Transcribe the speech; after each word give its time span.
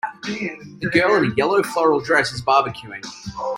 a 0.81 0.87
girl 0.87 1.15
in 1.23 1.31
a 1.31 1.35
yellow 1.35 1.61
floral 1.61 1.99
dress 2.01 2.31
is 2.31 2.41
barbecuing. 2.41 3.05